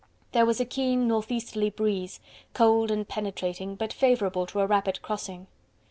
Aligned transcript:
There 0.31 0.47
was 0.47 0.59
a 0.59 0.65
keen 0.65 1.07
northeasterly 1.07 1.69
breeze, 1.69 2.19
cold 2.55 2.89
and 2.89 3.07
penetrating, 3.07 3.75
but 3.75 3.93
favourable 3.93 4.47
to 4.47 4.61
a 4.61 4.65
rapid 4.65 5.03
crossing. 5.03 5.45